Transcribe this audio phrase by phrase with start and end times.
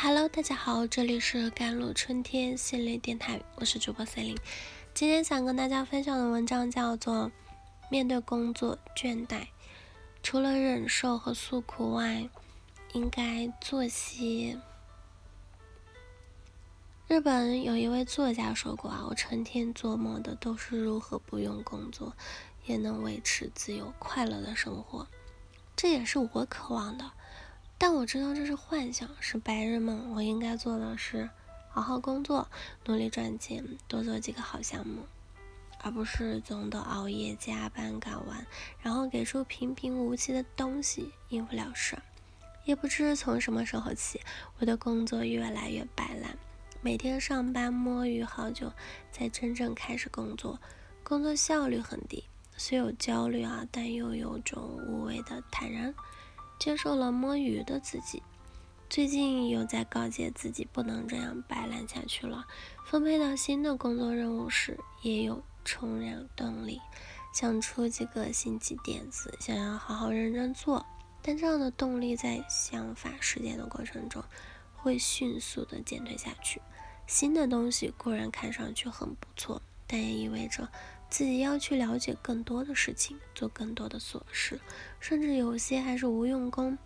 [0.00, 4.40] Hello，大家好，这里是甘露春天系列电台，我是主播 c e l i n e
[4.94, 7.24] 今天想跟大家分享的文章叫做
[7.90, 9.48] 《面对工作倦怠，
[10.22, 12.28] 除了忍受和诉苦外，
[12.92, 14.24] 应该做些》。
[17.08, 22.12] 日本有一位作家说过啊，我成天做梦的都是如何不用工作，
[22.66, 25.08] 也能维持自由快乐的生活，
[25.74, 27.10] 这也是我渴望的。
[27.80, 30.12] 但我知道这是幻想，是白日梦。
[30.12, 31.30] 我应该做的是
[31.70, 32.48] 好好工作，
[32.86, 35.06] 努力赚钱，多做几个好项目，
[35.80, 38.44] 而不是总得熬夜加班赶完，
[38.82, 41.96] 然后给出平平无奇的东西应付了事。
[42.64, 44.20] 也不知从什么时候起，
[44.58, 46.36] 我的工作越来越摆烂，
[46.82, 48.72] 每天上班摸鱼好久
[49.12, 50.60] 才真正开始工作，
[51.04, 52.24] 工作效率很低，
[52.56, 55.94] 虽有焦虑啊，但又有种无谓的坦然。
[56.58, 58.22] 接受了摸鱼的自己，
[58.90, 62.46] 最近又在告诫自己不能这样摆烂下去了。
[62.84, 66.80] 分配到新的工作任务时，也有重燃动力，
[67.32, 70.84] 想出几个新奇点子，想要好好认真做。
[71.22, 74.24] 但这样的动力在想法实践的过程中，
[74.74, 76.60] 会迅速的减退下去。
[77.06, 80.68] 新的东西固然看上去很不错，但也意味着。
[81.10, 84.60] 自己要去了解更多的事情，做更多的琐事，
[85.00, 86.76] 甚至有些还是无用功。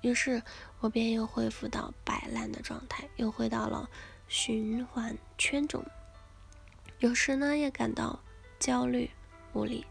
[0.00, 0.42] 于是
[0.80, 3.88] 我便又恢复到摆烂的状态，又回到了
[4.28, 5.84] 循环圈中。
[6.98, 8.18] 有时呢，也感到
[8.58, 9.10] 焦虑
[9.52, 9.86] 无力，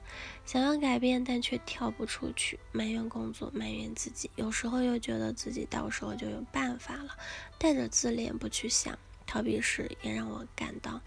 [0.45, 4.29] 想要改变，但却跳不出去，埋怨工作，埋怨自己。
[4.35, 7.15] 有时候又觉得自己到时候就有办法了，
[7.57, 11.01] 带着自恋不去想，逃避时也让我感到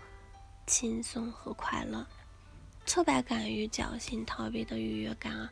[0.67, 2.07] 轻松和快乐。
[2.93, 5.49] 挫败感与侥幸逃避的愉悦感啊，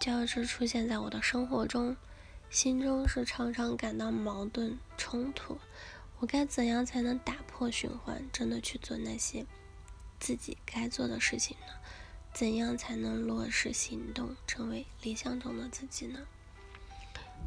[0.00, 1.94] 交织出现在我的生活中，
[2.48, 5.58] 心中是常常感到矛盾冲突。
[6.18, 9.44] 我该怎样才能打破循环，真的去做那些
[10.18, 11.74] 自己该做的事情呢？
[12.32, 16.20] 怎样才能落实行动，成为理想中的自己呢？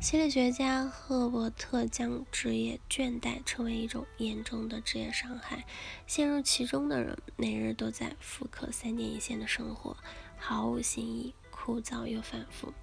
[0.01, 5.63] 心理学家赫伯特将职业倦怠称为一种严重的职业伤害。
[6.07, 9.95] 陷入其中的人，每日都在复刻三点一线的生活，
[10.39, 12.73] 毫无新意，枯燥又反复。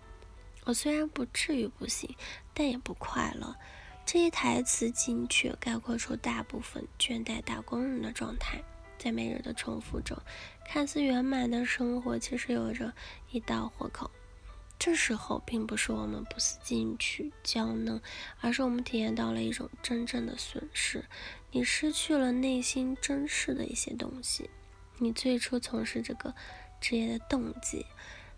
[0.62, 2.14] 我虽然不至于不行，
[2.54, 3.56] 但也不快乐。
[4.06, 8.62] 这一台词精确概括出大部分倦怠打工人的状态。
[8.96, 10.16] 在每日的重复中，
[10.64, 12.92] 看似圆满的生活，其实有着
[13.32, 14.08] 一道豁口。
[14.78, 18.00] 这时候，并不是我们不思进取、娇嫩，
[18.40, 21.04] 而是我们体验到了一种真正的损失。
[21.50, 24.48] 你失去了内心珍视的一些东西，
[24.98, 26.32] 你最初从事这个
[26.80, 27.84] 职业的动机。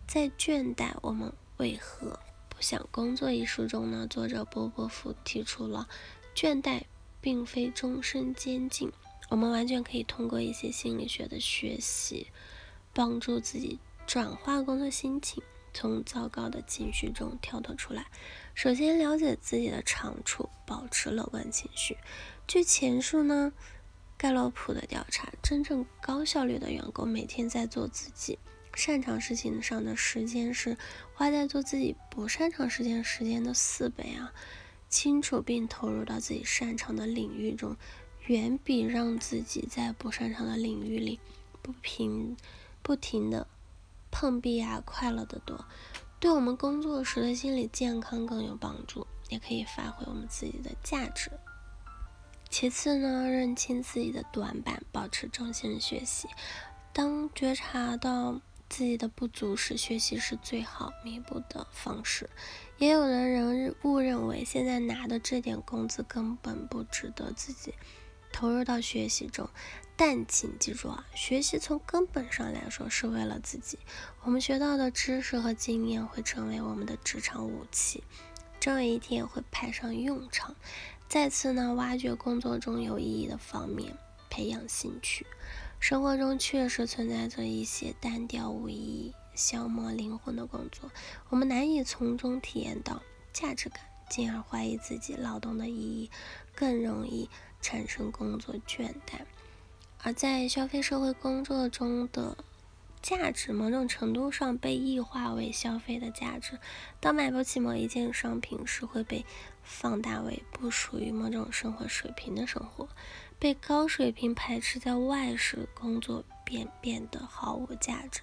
[0.06, 2.18] 在《倦怠：我们为何
[2.48, 5.88] 不想工作》一书中呢，作者波波夫提出了，
[6.34, 6.82] 倦怠
[7.20, 8.90] 并非终身监禁，
[9.28, 12.28] 我们完全可以通过一些心理学的学习，
[12.94, 15.42] 帮助自己转化工作心情。
[15.72, 18.06] 从糟糕的情绪中跳脱出来，
[18.54, 21.96] 首先了解自己的长处，保持乐观情绪。
[22.46, 23.52] 据前述呢，
[24.16, 28.38] 盖洛普的调查，真正高效率的员工每天在做自己
[28.74, 30.76] 擅长事情上的时间是
[31.14, 34.32] 花在做自己不擅长事情时间的四倍啊！
[34.88, 37.76] 清楚并投入到自己擅长的领域中，
[38.26, 41.20] 远比让自己在不擅长的领域里
[41.62, 42.36] 不平
[42.82, 43.46] 不停的。
[44.10, 45.64] 碰壁啊，快乐的多，
[46.18, 51.30] 对我们工作时的心理健康更有帮助，也可以发挥我们自己的价值。
[52.48, 56.28] 其次呢，认清自己的短板，保持正心学习。
[56.92, 62.28] 当觉察到自己的不足时，学习是最好弥补的方式。
[62.78, 67.74] 也有的人误认为现在拿的这点工资根本不值得自己
[68.40, 69.50] 投入到学习中。
[69.96, 73.78] 但请记住啊，学习从根本上来说是为了自己。
[74.22, 78.02] 我们学到的知识和经验会成为我们的职场武器，
[78.58, 80.56] 终有一天会派上用场。
[81.06, 83.94] 再次呢，挖掘工作中有意义的方面，
[84.30, 85.26] 培养兴趣。
[85.78, 90.90] 生活中确实存在着一些单调无意义、消磨灵魂的工作，
[91.28, 93.02] 我们难以从中体验到
[93.34, 93.80] 价值感，
[94.10, 96.10] 进而怀疑自己劳动的意义，
[96.54, 97.30] 更容易
[97.62, 99.20] 产生工作倦怠。
[100.02, 102.36] 而在消费社会工作中的
[103.00, 106.58] 价值，某种程度上被异化为消费的价值。
[107.00, 109.24] 当买不起某一件商品时，会被
[109.62, 112.88] 放大为不属于某种生活水平的生活。
[113.38, 118.20] 被高水平排斥在外时，工作便变得毫无价值，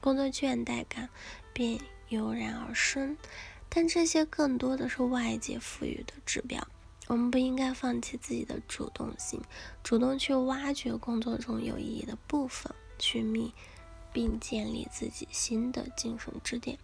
[0.00, 1.10] 工作倦怠感
[1.52, 1.78] 便
[2.08, 3.16] 油然而生。
[3.74, 6.64] 但这些更多的是外界赋予的指标。
[7.08, 9.42] 我们不应该放弃自己的主动性，
[9.82, 13.52] 主动去挖掘工作中有意义的部分，去觅
[14.12, 16.78] 并建立自己新的精神支点。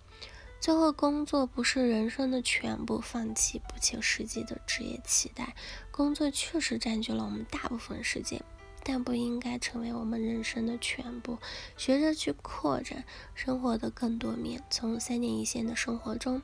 [0.61, 5.55] 最后，工作不是人生的全部，放弃不切实际的职业期待。
[5.91, 8.43] 工作确实占据了我们大部分时间，
[8.85, 11.39] 但不应该成为我们人生的全部。
[11.79, 13.05] 学着去扩展
[13.35, 16.43] 生活的更多面，从三点一线的生活中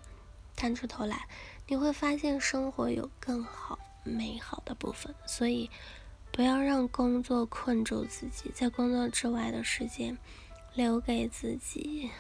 [0.56, 1.28] 探出头来。
[1.68, 5.68] 你会发现生活有更好、美好的部分，所以
[6.32, 10.16] 不要让工作困住自己，在工作之外的时间
[10.74, 12.10] 留给自己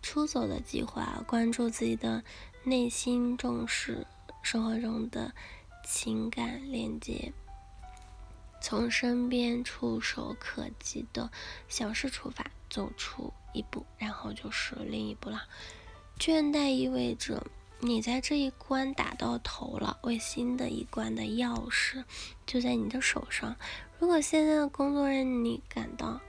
[0.00, 2.24] 出走的计划，关注自己的
[2.64, 4.06] 内心，重视
[4.42, 5.34] 生活中的
[5.84, 7.32] 情感连接，
[8.62, 11.30] 从身边触手可及的
[11.68, 15.42] 小事出发，走出一步，然后就是另一步了。
[16.20, 17.46] 倦怠意味着。
[17.82, 22.04] 你在这一关打到头了，为新的一关的钥匙
[22.44, 23.56] 就在你的手上。
[23.98, 26.20] 如果现在的工作让你感到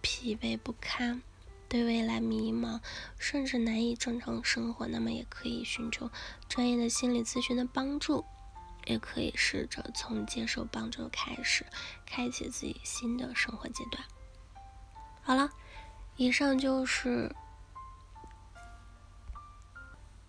[0.00, 1.22] 疲惫不堪，
[1.68, 2.80] 对未来迷茫，
[3.16, 6.10] 甚至难以正常生活，那么也可以寻求
[6.48, 8.24] 专业的心理咨询的帮助，
[8.86, 11.64] 也可以试着从接受帮助开始，
[12.04, 14.02] 开启自己新的生活阶段。
[15.22, 15.48] 好了，
[16.16, 17.32] 以上就是。